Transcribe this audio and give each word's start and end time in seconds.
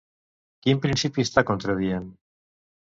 Quin 0.63 0.81
principi 0.87 1.27
està 1.29 1.47
contradient? 1.53 2.13